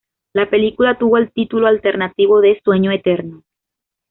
[0.33, 3.43] La película tuvo el título alternativo de "Sueño eterno".